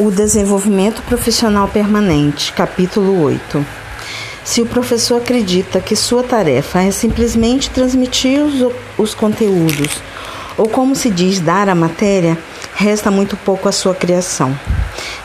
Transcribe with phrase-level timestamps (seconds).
[0.00, 3.66] O desenvolvimento profissional permanente, capítulo 8.
[4.42, 9.90] Se o professor acredita que sua tarefa é simplesmente transmitir os, os conteúdos,
[10.56, 12.38] ou como se diz, dar a matéria,
[12.74, 14.58] resta muito pouco à sua criação.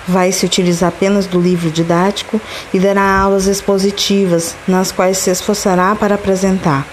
[0.06, 2.42] Vai se utilizar apenas do livro didático
[2.74, 6.86] e dará aulas expositivas, nas quais se esforçará para apresentar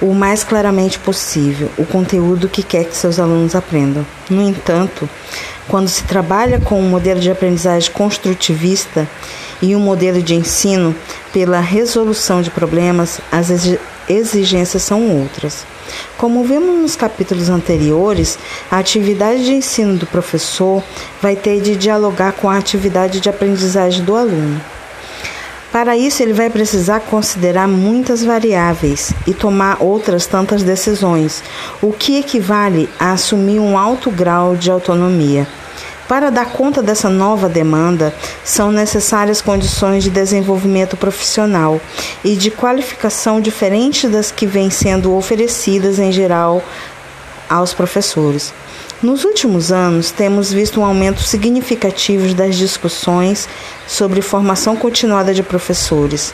[0.00, 4.04] o mais claramente possível o conteúdo que quer que seus alunos aprendam.
[4.28, 5.08] No entanto,
[5.68, 9.08] quando se trabalha com um modelo de aprendizagem construtivista
[9.60, 10.94] e um modelo de ensino
[11.32, 13.50] pela resolução de problemas, as
[14.08, 15.64] exigências são outras.
[16.18, 18.38] Como vimos nos capítulos anteriores,
[18.70, 20.82] a atividade de ensino do professor
[21.20, 24.60] vai ter de dialogar com a atividade de aprendizagem do aluno.
[25.76, 31.44] Para isso, ele vai precisar considerar muitas variáveis e tomar outras tantas decisões,
[31.82, 35.46] o que equivale a assumir um alto grau de autonomia.
[36.08, 41.78] Para dar conta dessa nova demanda, são necessárias condições de desenvolvimento profissional
[42.24, 46.64] e de qualificação diferentes das que vêm sendo oferecidas em geral
[47.50, 48.50] aos professores.
[49.02, 53.46] Nos últimos anos, temos visto um aumento significativo das discussões
[53.86, 56.32] sobre formação continuada de professores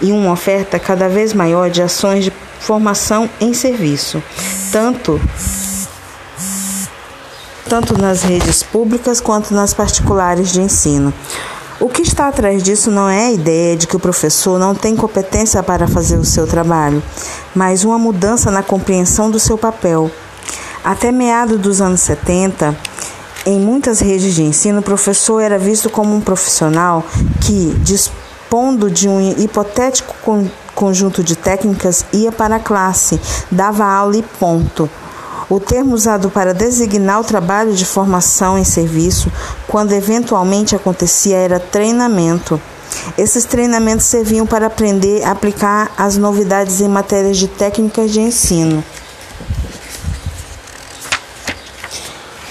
[0.00, 4.22] e uma oferta cada vez maior de ações de formação em serviço,
[4.72, 5.20] tanto
[7.68, 11.12] tanto nas redes públicas quanto nas particulares de ensino.
[11.78, 14.96] O que está atrás disso não é a ideia de que o professor não tem
[14.96, 17.02] competência para fazer o seu trabalho,
[17.54, 20.10] mas uma mudança na compreensão do seu papel
[20.88, 22.74] até meados dos anos 70,
[23.44, 27.04] em muitas redes de ensino, o professor era visto como um profissional
[27.42, 30.16] que, dispondo de um hipotético
[30.74, 34.88] conjunto de técnicas, ia para a classe, dava aula e ponto.
[35.50, 39.30] O termo usado para designar o trabalho de formação em serviço,
[39.66, 42.58] quando eventualmente acontecia, era treinamento.
[43.18, 48.82] Esses treinamentos serviam para aprender a aplicar as novidades em matérias de técnicas de ensino.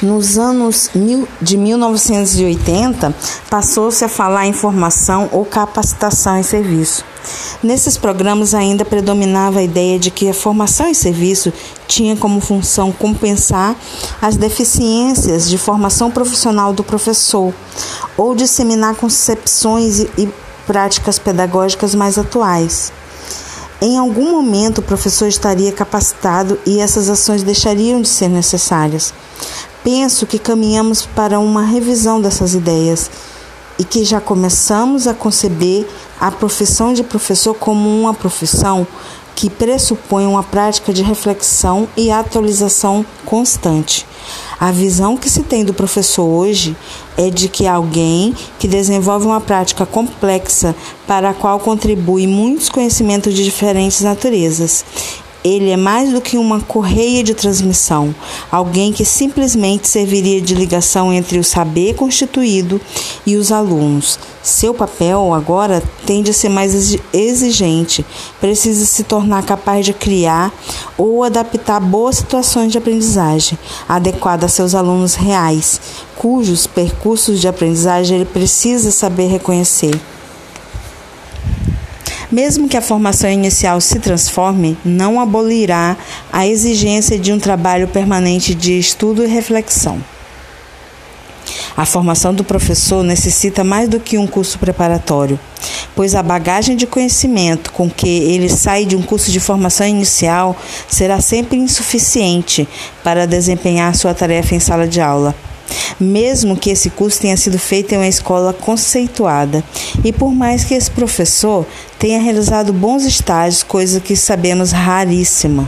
[0.02, 0.92] Nos anos
[1.42, 3.16] de 1980,
[3.50, 7.04] passou-se a falar em formação ou capacitação em serviço.
[7.64, 11.52] Nesses programas ainda predominava a ideia de que a formação em serviço
[11.88, 13.76] tinha como função compensar
[14.22, 17.52] as deficiências de formação profissional do professor
[18.16, 20.30] ou disseminar concepções e
[20.68, 22.94] práticas pedagógicas mais atuais.
[23.82, 29.14] Em algum momento, o professor estaria capacitado e essas ações deixariam de ser necessárias.
[29.90, 33.10] Penso que caminhamos para uma revisão dessas ideias
[33.80, 35.88] e que já começamos a conceber
[36.20, 38.86] a profissão de professor como uma profissão
[39.34, 44.06] que pressupõe uma prática de reflexão e atualização constante.
[44.60, 46.76] A visão que se tem do professor hoje
[47.16, 50.76] é de que alguém que desenvolve uma prática complexa
[51.08, 54.84] para a qual contribui muitos conhecimentos de diferentes naturezas
[55.48, 58.14] ele é mais do que uma correia de transmissão,
[58.52, 62.82] alguém que simplesmente serviria de ligação entre o saber constituído
[63.26, 64.20] e os alunos.
[64.44, 68.06] Seu papel agora tende a ser mais exigente,
[68.40, 70.54] precisa se tornar capaz de criar
[70.98, 73.58] ou adaptar boas situações de aprendizagem
[73.88, 75.80] adequadas a seus alunos reais,
[76.16, 80.00] cujos percursos de aprendizagem ele precisa saber reconhecer.
[82.30, 85.96] Mesmo que a formação inicial se transforme, não abolirá
[86.32, 90.04] a exigência de um trabalho permanente de estudo e reflexão.
[91.78, 95.40] A formação do professor necessita mais do que um curso preparatório,
[95.96, 100.54] pois a bagagem de conhecimento com que ele sai de um curso de formação inicial
[100.90, 102.68] será sempre insuficiente
[103.04, 105.34] para desempenhar sua tarefa em sala de aula
[106.00, 109.64] mesmo que esse curso tenha sido feito em uma escola conceituada.
[110.04, 111.66] E por mais que esse professor
[111.98, 115.68] tenha realizado bons estágios, coisa que sabemos raríssima.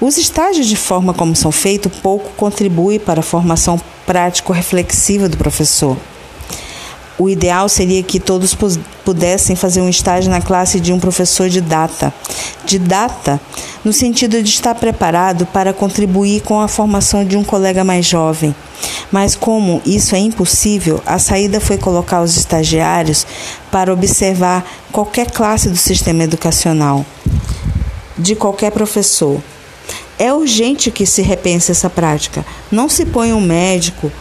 [0.00, 5.96] Os estágios de forma como são feitos pouco contribuem para a formação prático-reflexiva do professor.
[7.18, 8.56] O ideal seria que todos
[9.04, 12.14] pudessem fazer um estágio na classe de um professor de data.
[12.64, 13.40] De data,
[13.84, 18.54] no sentido de estar preparado para contribuir com a formação de um colega mais jovem.
[19.10, 23.26] Mas, como isso é impossível, a saída foi colocar os estagiários
[23.68, 27.04] para observar qualquer classe do sistema educacional,
[28.16, 29.42] de qualquer professor.
[30.18, 32.46] É urgente que se repense essa prática.
[32.70, 34.12] Não se põe um médico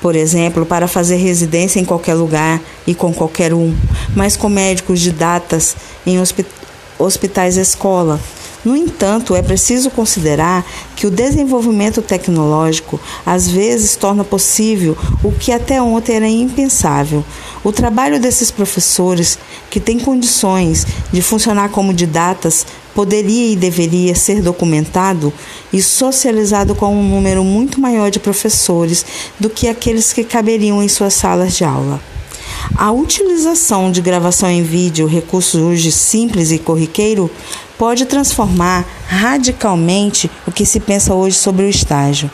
[0.00, 3.74] por exemplo, para fazer residência em qualquer lugar e com qualquer um,
[4.14, 5.76] mas com médicos de datas
[6.06, 6.18] em
[6.98, 8.20] hospitais escola.
[8.64, 10.66] No entanto, é preciso considerar
[10.96, 17.24] que o desenvolvimento tecnológico às vezes torna possível o que até ontem era impensável.
[17.62, 19.38] O trabalho desses professores,
[19.70, 22.66] que têm condições de funcionar como didatas,
[22.96, 25.30] poderia e deveria ser documentado
[25.70, 29.04] e socializado com um número muito maior de professores
[29.38, 32.00] do que aqueles que caberiam em suas salas de aula.
[32.74, 37.30] A utilização de gravação em vídeo, recurso hoje simples e corriqueiro,
[37.76, 42.30] pode transformar radicalmente o que se pensa hoje sobre o estágio.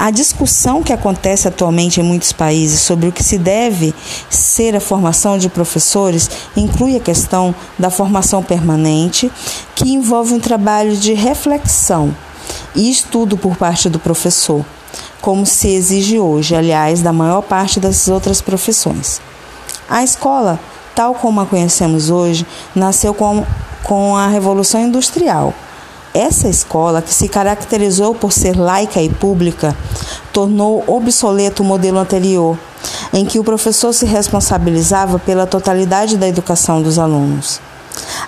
[0.00, 3.92] A discussão que acontece atualmente em muitos países sobre o que se deve
[4.30, 9.28] ser a formação de professores inclui a questão da formação permanente,
[9.74, 12.14] que envolve um trabalho de reflexão
[12.76, 14.64] e estudo por parte do professor,
[15.20, 19.20] como se exige hoje, aliás, da maior parte das outras profissões.
[19.90, 20.60] A escola,
[20.94, 23.44] tal como a conhecemos hoje, nasceu com,
[24.16, 25.52] a Revolução Industrial
[26.18, 29.76] essa escola, que se caracterizou por ser laica e pública,
[30.32, 32.58] tornou obsoleto o modelo anterior,
[33.12, 37.60] em que o professor se responsabilizava pela totalidade da educação dos alunos.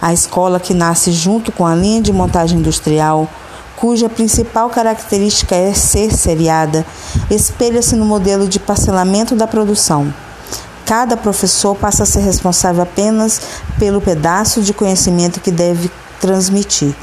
[0.01, 3.29] A escola, que nasce junto com a linha de montagem industrial,
[3.77, 6.87] cuja principal característica é ser seriada,
[7.29, 10.15] espelha-se no modelo de parcelamento da produção.
[10.87, 13.41] Cada professor passa a ser responsável apenas
[13.79, 15.91] pelo pedaço de conhecimento que deve
[16.21, 16.95] transmitir.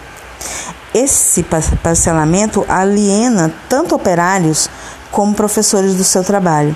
[0.93, 1.45] Esse
[1.83, 4.69] parcelamento aliena tanto operários
[5.11, 6.75] como professores do seu trabalho,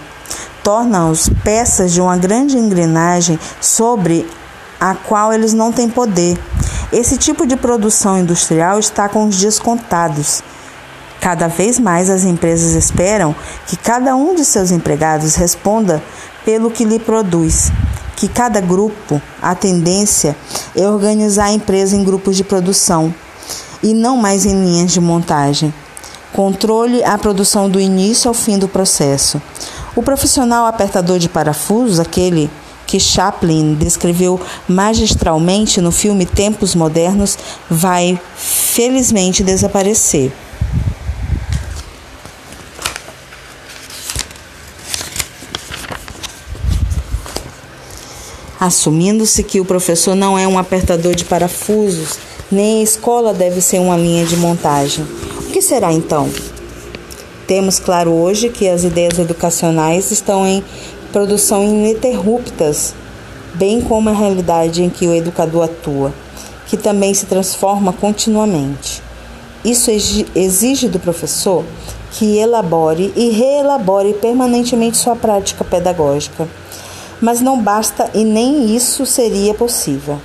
[0.63, 4.29] torna-os peças de uma grande engrenagem sobre
[4.79, 6.37] a qual eles não têm poder.
[6.91, 10.43] Esse tipo de produção industrial está com os dias contados.
[11.21, 13.33] Cada vez mais as empresas esperam
[13.67, 16.03] que cada um de seus empregados responda
[16.43, 17.71] pelo que lhe produz.
[18.17, 20.35] Que cada grupo, a tendência
[20.75, 23.13] é organizar a empresa em grupos de produção
[23.83, 25.73] e não mais em linhas de montagem.
[26.33, 29.41] Controle a produção do início ao fim do processo.
[29.95, 32.49] O profissional apertador de parafusos, aquele
[32.87, 37.37] que Chaplin descreveu magistralmente no filme Tempos Modernos,
[37.69, 40.31] vai felizmente desaparecer.
[48.59, 52.19] Assumindo-se que o professor não é um apertador de parafusos,
[52.51, 55.05] nem a escola deve ser uma linha de montagem.
[55.39, 56.29] O que será então?
[57.47, 60.63] Temos claro hoje que as ideias educacionais estão em
[61.13, 62.93] produção ininterruptas,
[63.53, 66.13] bem como a realidade em que o educador atua,
[66.67, 69.01] que também se transforma continuamente.
[69.63, 69.91] Isso
[70.35, 71.63] exige do professor
[72.11, 76.47] que elabore e reelabore permanentemente sua prática pedagógica.
[77.21, 80.19] Mas não basta e nem isso seria possível.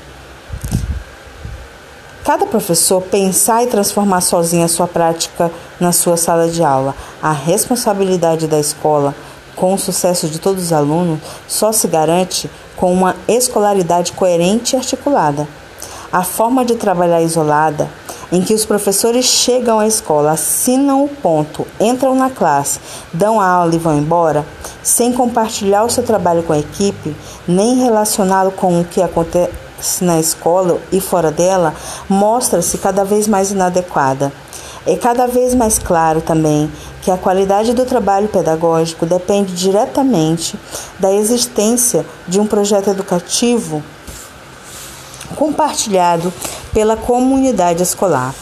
[2.26, 6.93] Cada professor pensar e transformar sozinho a sua prática na sua sala de aula.
[7.23, 9.14] A responsabilidade da escola
[9.55, 14.76] com o sucesso de todos os alunos só se garante com uma escolaridade coerente e
[14.76, 15.46] articulada.
[16.12, 17.88] A forma de trabalhar isolada,
[18.32, 22.81] em que os professores chegam à escola, assinam o ponto, entram na classe,
[23.12, 24.44] dão a aula e vão embora,
[24.82, 27.14] sem compartilhar o seu trabalho com a equipe,
[27.46, 29.65] nem relacioná-lo com o que acontece
[30.00, 31.75] na escola e fora dela
[32.08, 34.32] mostra-se cada vez mais inadequada.
[34.87, 36.70] É cada vez mais claro também
[37.02, 40.58] que a qualidade do trabalho pedagógico depende diretamente
[40.98, 43.82] da existência de um projeto educativo
[45.34, 46.32] compartilhado
[46.72, 48.32] pela comunidade escolar.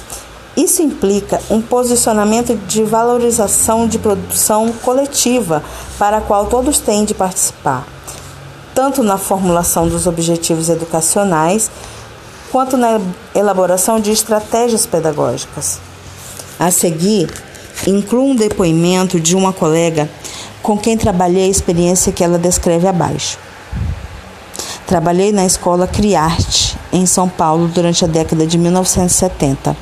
[0.57, 5.63] Isso implica um posicionamento de valorização de produção coletiva
[5.99, 7.94] para a qual todos têm de participar
[8.75, 11.71] tanto na formulação dos objetivos educacionais
[12.51, 13.01] quanto na
[13.35, 15.79] elaboração de estratégias pedagógicas.
[16.59, 17.33] A seguir,
[17.87, 20.09] incluo um depoimento de uma colega
[20.63, 23.39] com quem trabalhei a experiência que ela descreve abaixo.
[24.87, 29.77] Trabalhei na escola Criarte, em São Paulo, durante a década de 1970.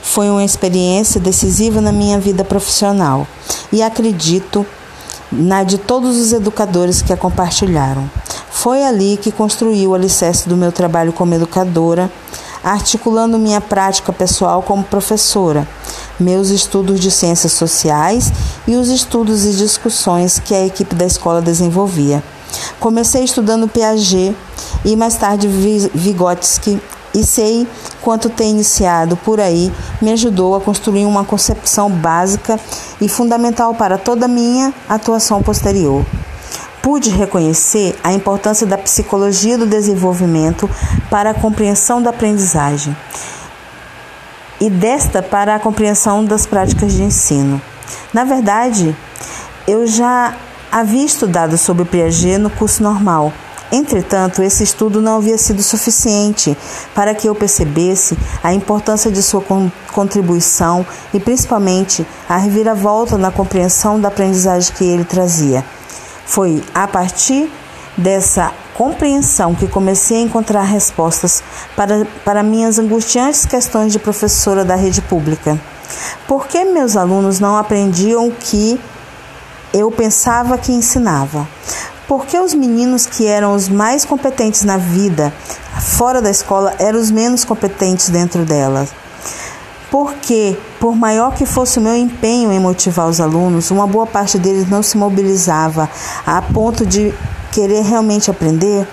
[0.00, 3.26] Foi uma experiência decisiva na minha vida profissional
[3.72, 4.64] e acredito
[5.30, 8.08] na de todos os educadores que a compartilharam.
[8.58, 12.10] Foi ali que construí o alicerce do meu trabalho como educadora,
[12.64, 15.68] articulando minha prática pessoal como professora,
[16.18, 18.32] meus estudos de ciências sociais
[18.66, 22.24] e os estudos e discussões que a equipe da escola desenvolvia.
[22.80, 24.34] Comecei estudando Piaget
[24.86, 25.46] e mais tarde
[25.94, 26.80] Vygotsky
[27.14, 27.68] e sei
[28.00, 29.70] quanto ter iniciado por aí
[30.00, 32.58] me ajudou a construir uma concepção básica
[33.02, 36.02] e fundamental para toda a minha atuação posterior.
[36.86, 40.70] Pude reconhecer a importância da psicologia do desenvolvimento
[41.10, 42.96] para a compreensão da aprendizagem.
[44.60, 47.60] e desta para a compreensão das práticas de ensino.
[48.14, 48.96] Na verdade,
[49.66, 50.36] eu já
[50.70, 53.32] havia estudado sobre Piaget no curso normal.
[53.72, 56.56] Entretanto, esse estudo não havia sido suficiente
[56.94, 59.42] para que eu percebesse a importância de sua
[59.92, 65.64] contribuição e principalmente a reviravolta na compreensão da aprendizagem que ele trazia.
[66.26, 67.50] Foi a partir
[67.96, 71.42] dessa compreensão que comecei a encontrar respostas
[71.74, 75.58] para, para minhas angustiantes questões de professora da rede pública.
[76.28, 78.78] Por que meus alunos não aprendiam o que
[79.72, 81.48] eu pensava que ensinava?
[82.06, 85.32] Por que os meninos que eram os mais competentes na vida,
[85.80, 88.86] fora da escola, eram os menos competentes dentro dela?
[89.90, 94.38] Porque, por maior que fosse o meu empenho em motivar os alunos, uma boa parte
[94.38, 95.88] deles não se mobilizava
[96.26, 97.14] a ponto de
[97.52, 98.86] querer realmente aprender?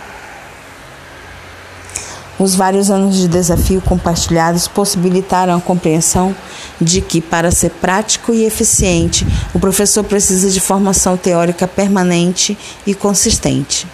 [2.38, 6.36] Os vários anos de desafio compartilhados possibilitaram a compreensão
[6.82, 12.94] de que, para ser prático e eficiente, o professor precisa de formação teórica permanente e
[12.96, 13.88] consistente,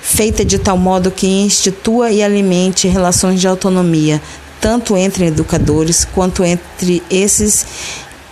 [0.00, 4.20] feita de tal modo que institua e alimente relações de autonomia,
[4.64, 7.66] tanto entre educadores quanto entre esses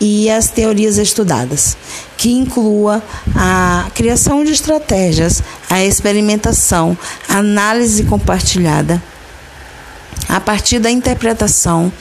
[0.01, 1.77] e as teorias estudadas,
[2.17, 3.03] que inclua
[3.37, 6.97] a criação de estratégias, a experimentação,
[7.29, 9.03] a análise compartilhada,
[10.27, 11.93] a partir da interpretação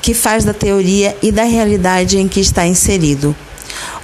[0.00, 3.36] que faz da teoria e da realidade em que está inserido.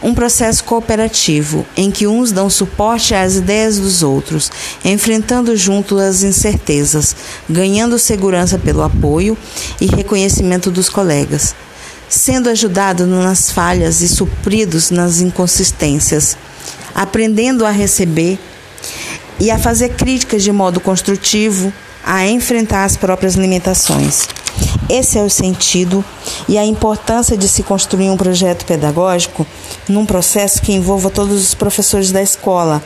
[0.02, 4.50] Um processo cooperativo em que uns dão suporte às ideias dos outros,
[4.84, 7.16] enfrentando juntos as incertezas,
[7.48, 9.36] ganhando segurança pelo apoio
[9.80, 11.54] e reconhecimento dos colegas,
[12.08, 16.36] sendo ajudado nas falhas e supridos nas inconsistências,
[16.94, 18.38] aprendendo a receber
[19.38, 21.72] e a fazer críticas de modo construtivo,
[22.04, 24.28] a enfrentar as próprias limitações.
[24.88, 26.04] Esse é o sentido
[26.48, 29.46] e a importância de se construir um projeto pedagógico
[29.88, 32.82] num processo que envolva todos os professores da escola,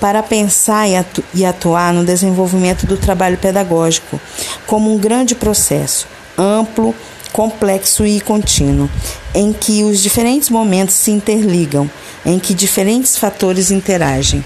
[0.00, 0.86] para pensar
[1.34, 4.20] e atuar no desenvolvimento do trabalho pedagógico
[4.66, 6.06] como um grande processo,
[6.38, 6.94] amplo,
[7.32, 8.88] complexo e contínuo,
[9.34, 11.90] em que os diferentes momentos se interligam,
[12.24, 14.42] em que diferentes fatores interagem.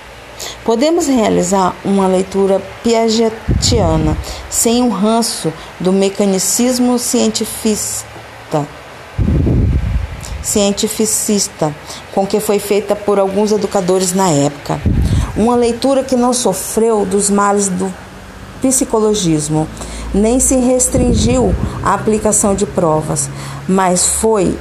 [0.64, 4.18] Podemos realizar uma leitura piagetiana
[4.50, 8.68] sem o ranço do mecanicismo cientificista,
[10.44, 11.74] cientificista
[12.14, 14.80] com que foi feita por alguns educadores na época.
[15.36, 17.92] Uma leitura que não sofreu dos males do
[18.62, 19.68] psicologismo,
[20.14, 23.30] nem se restringiu à aplicação de provas,
[23.68, 24.58] mas foi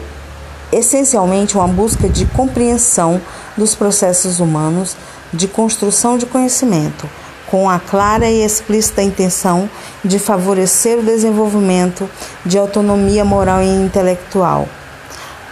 [0.73, 3.21] essencialmente uma busca de compreensão
[3.57, 4.97] dos processos humanos
[5.33, 7.09] de construção de conhecimento,
[7.47, 9.69] com a clara e explícita intenção
[10.05, 12.09] de favorecer o desenvolvimento
[12.45, 14.69] de autonomia moral e intelectual.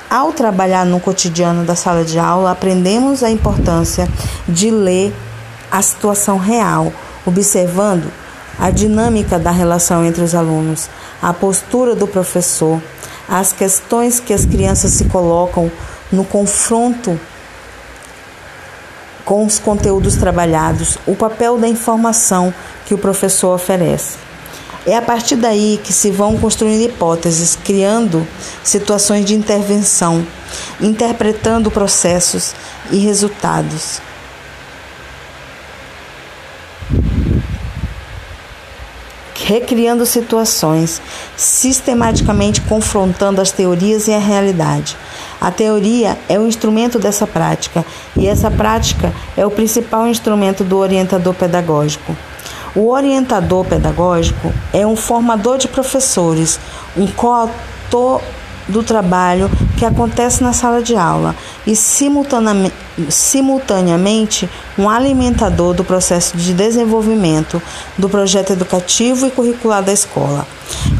[0.08, 4.08] Ao trabalhar no cotidiano da sala de aula, aprendemos a importância
[4.49, 5.14] de ler
[5.70, 6.92] a situação real,
[7.26, 8.11] observando
[8.58, 10.88] a dinâmica da relação entre os alunos,
[11.20, 12.80] a postura do professor,
[13.28, 15.70] as questões que as crianças se colocam
[16.11, 17.20] no confronto
[19.28, 22.52] com os conteúdos trabalhados, o papel da informação
[22.87, 24.16] que o professor oferece.
[24.87, 28.26] É a partir daí que se vão construindo hipóteses, criando
[28.64, 30.26] situações de intervenção,
[30.80, 32.54] interpretando processos
[32.90, 34.00] e resultados.
[39.35, 41.02] Recriando situações,
[41.37, 44.97] sistematicamente confrontando as teorias e a realidade.
[45.40, 47.85] A teoria é o instrumento dessa prática
[48.16, 52.16] e essa prática é o principal instrumento do orientador pedagógico.
[52.75, 56.59] O orientador pedagógico é um formador de professores,
[56.97, 58.21] um coautor
[58.68, 61.34] do trabalho que acontece na sala de aula
[61.66, 64.48] e simultaneamente
[64.78, 67.60] um alimentador do processo de desenvolvimento
[67.96, 70.46] do projeto educativo e curricular da escola.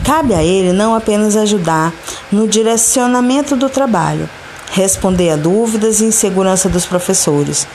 [0.05, 1.93] Cabe a ele não apenas ajudar
[2.33, 4.29] no direcionamento do trabalho,
[4.73, 7.67] responder a dúvidas e insegurança dos professores,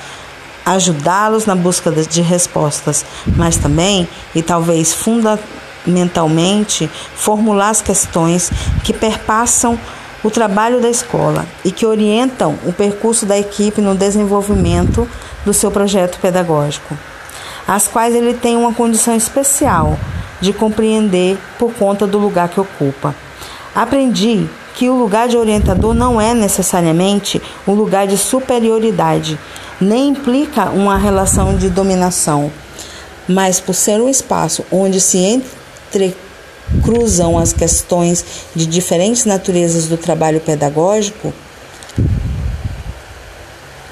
[0.66, 5.38] ajudá-los na busca de respostas, mas também, e talvez funda
[5.86, 8.52] mentalmente formular as questões
[8.84, 9.78] que perpassam
[10.24, 15.08] o trabalho da escola e que orientam o percurso da equipe no desenvolvimento
[15.46, 16.98] do seu projeto pedagógico,
[17.68, 20.00] as quais ele tem uma condição especial
[20.40, 23.14] de compreender por conta do lugar que ocupa.
[23.76, 29.38] Aprendi que o lugar de orientador não é necessariamente um lugar de superioridade,
[29.80, 32.52] nem implica uma relação de dominação,
[33.28, 35.18] mas por ser um espaço onde se
[35.94, 38.24] entrecruzam as questões
[38.56, 41.34] de diferentes naturezas do trabalho pedagógico,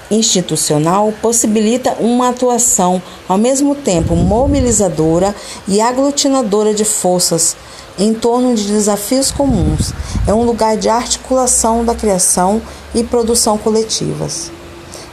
[0.10, 5.34] institucional possibilita uma atuação ao mesmo tempo mobilizadora
[5.68, 7.56] e aglutinadora de forças
[7.98, 9.94] em torno de desafios comuns.
[10.28, 12.62] É um lugar de articulação da criação
[12.94, 14.52] e produção coletivas.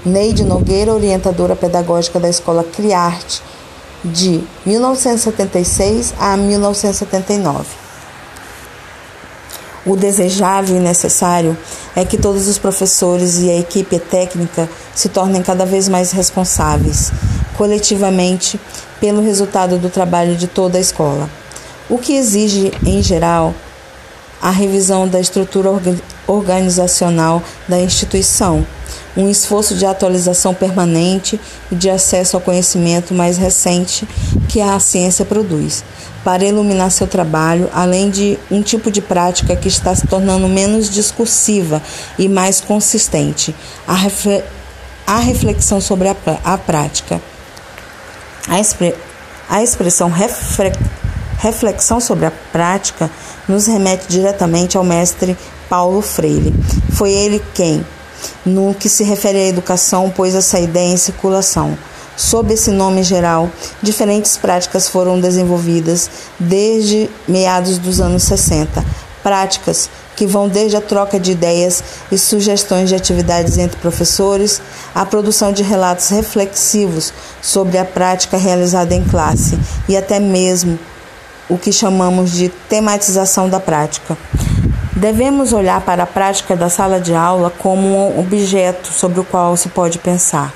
[0.05, 3.43] Neide Nogueira, orientadora pedagógica da Escola Criarte,
[4.05, 7.65] de 1976 a 1979.
[9.87, 11.57] O desejável e necessário
[11.97, 17.11] é que todos os professores e a equipe técnica se tornem cada vez mais responsáveis,
[17.57, 18.61] coletivamente,
[19.01, 21.31] pelo resultado do trabalho de toda a escola,
[21.89, 23.55] o que exige, em geral,
[24.43, 25.71] a revisão da estrutura
[26.27, 28.67] organizacional da instituição,
[29.19, 31.41] um esforço de atualização permanente
[31.73, 34.09] e de acesso ao conhecimento mais recente
[34.49, 35.83] que a ciência produz
[36.23, 40.89] para iluminar seu trabalho, além de um tipo de prática que está se tornando menos
[40.89, 41.83] discursiva
[42.17, 43.55] e mais consistente,
[43.87, 43.97] a,
[45.07, 47.21] a reflexão sobre a, a prática.
[48.47, 48.95] A, expre
[49.49, 50.13] a expressão
[51.39, 53.11] reflexão sobre a prática
[53.49, 55.37] nos remete diretamente ao mestre
[55.69, 56.55] Paulo Freire.
[56.93, 57.85] Foi ele quem,
[58.45, 61.77] no que se refere à educação, pôs essa ideia em circulação
[62.19, 63.49] Sob esse nome geral,
[63.81, 68.85] diferentes práticas foram desenvolvidas desde meados dos anos 60.
[69.23, 74.61] Práticas que vão desde a troca de ideias e sugestões de atividades entre professores,
[74.93, 79.57] à produção de relatos reflexivos sobre a prática realizada em classe
[79.89, 80.77] e até mesmo
[81.49, 84.17] o que chamamos de tematização da prática.
[84.95, 89.57] Devemos olhar para a prática da sala de aula como um objeto sobre o qual
[89.57, 90.53] se pode pensar.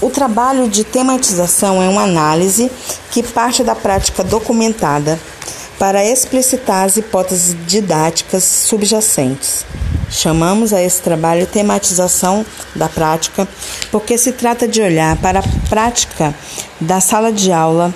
[0.00, 2.70] O trabalho de tematização é uma análise
[3.10, 5.18] que parte da prática documentada
[5.78, 9.64] para explicitar as hipóteses didáticas subjacentes.
[10.10, 13.46] Chamamos a esse trabalho tematização da prática,
[13.92, 16.34] porque se trata de olhar para a prática
[16.80, 17.94] da sala de aula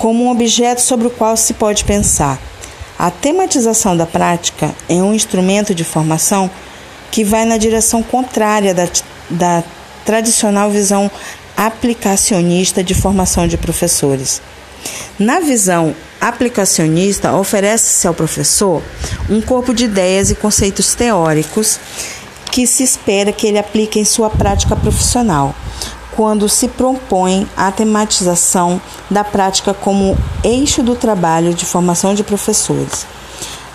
[0.00, 2.40] como um objeto sobre o qual se pode pensar.
[2.98, 6.50] A tematização da prática é um instrumento de formação
[7.10, 8.88] que vai na direção contrária da,
[9.28, 9.62] da
[10.02, 11.10] tradicional visão
[11.54, 14.40] aplicacionista de formação de professores.
[15.18, 18.82] Na visão aplicacionista, oferece-se ao professor
[19.28, 21.78] um corpo de ideias e conceitos teóricos
[22.50, 25.54] que se espera que ele aplique em sua prática profissional,
[26.16, 33.06] quando se propõe a tematização da prática como eixo do trabalho de formação de professores.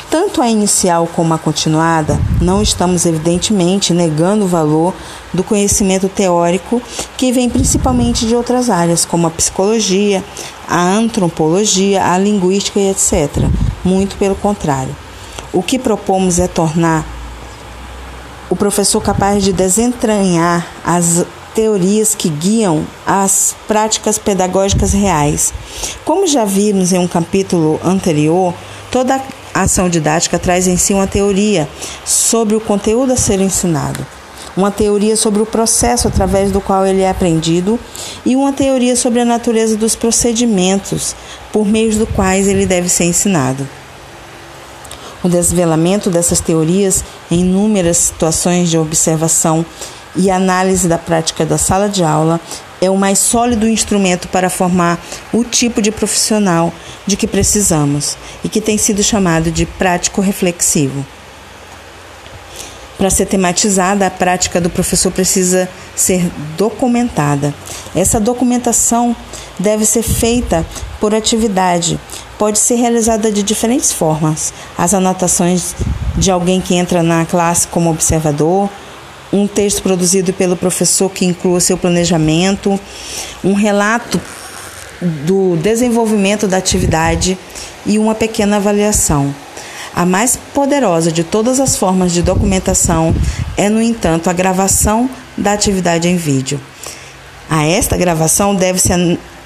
[0.09, 4.93] Tanto a inicial como a continuada, não estamos evidentemente negando o valor
[5.33, 6.81] do conhecimento teórico
[7.17, 10.23] que vem principalmente de outras áreas, como a psicologia,
[10.67, 13.49] a antropologia, a linguística e etc.
[13.83, 14.95] Muito pelo contrário.
[15.51, 17.05] O que propomos é tornar
[18.49, 25.53] o professor capaz de desentranhar as teorias que guiam as práticas pedagógicas reais.
[26.03, 28.53] Como já vimos em um capítulo anterior,
[28.91, 29.21] toda
[29.53, 31.67] ação didática traz em si uma teoria
[32.03, 34.05] sobre o conteúdo a ser ensinado,
[34.55, 37.79] uma teoria sobre o processo através do qual ele é aprendido
[38.25, 41.15] e uma teoria sobre a natureza dos procedimentos
[41.53, 43.67] por meio dos quais ele deve ser ensinado.
[45.23, 49.65] O desvelamento dessas teorias em inúmeras situações de observação
[50.15, 52.39] e análise da prática da sala de aula
[52.81, 54.99] é o mais sólido instrumento para formar
[55.33, 56.73] o tipo de profissional
[57.05, 61.05] de que precisamos e que tem sido chamado de prático reflexivo.
[62.97, 67.53] Para ser tematizada, a prática do professor precisa ser documentada.
[67.93, 69.15] Essa documentação
[69.59, 70.65] deve ser feita
[70.99, 71.99] por atividade.
[72.37, 74.53] Pode ser realizada de diferentes formas.
[74.77, 75.75] As anotações
[76.15, 78.69] de alguém que entra na classe como observador,
[79.31, 82.79] um texto produzido pelo professor que inclua seu planejamento,
[83.43, 84.19] um relato
[85.01, 87.37] do desenvolvimento da atividade
[87.85, 89.33] e uma pequena avaliação.
[89.93, 93.15] A mais poderosa de todas as formas de documentação
[93.55, 96.59] é, no entanto, a gravação da atividade em vídeo.
[97.49, 98.91] A esta gravação deve-se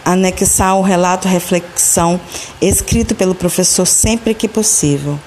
[0.04, 2.20] anexar o relato reflexão
[2.62, 5.20] escrito pelo professor sempre que possível.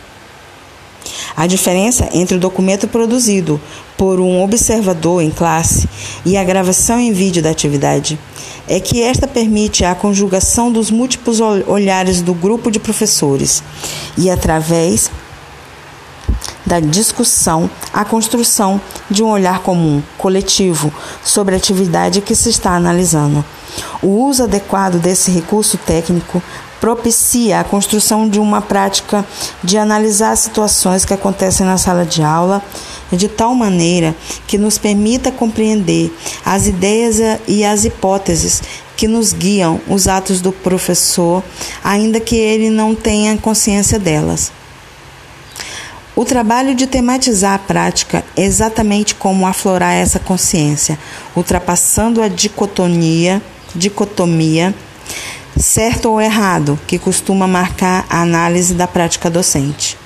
[1.37, 3.61] A diferença entre o documento produzido
[4.03, 5.89] por um observador em classe
[6.25, 8.19] e a gravação em vídeo da atividade
[8.67, 13.63] é que esta permite a conjugação dos múltiplos olhares do grupo de professores
[14.19, 15.09] e, através
[16.67, 22.75] da discussão, a construção de um olhar comum, coletivo, sobre a atividade que se está
[22.75, 23.45] analisando.
[24.03, 26.43] O uso adequado desse recurso técnico
[26.81, 29.25] propicia a construção de uma prática
[29.63, 32.61] de analisar situações que acontecem na sala de aula
[33.17, 34.15] de tal maneira
[34.47, 36.13] que nos permita compreender
[36.45, 38.63] as ideias e as hipóteses
[38.97, 41.43] que nos guiam os atos do professor,
[41.83, 44.53] ainda que ele não tenha consciência delas.
[46.15, 50.99] O trabalho de tematizar a prática é exatamente como aflorar essa consciência,
[51.35, 53.41] ultrapassando a dicotomia,
[53.75, 54.75] dicotomia
[55.59, 59.97] certo ou errado, que costuma marcar a análise da prática docente.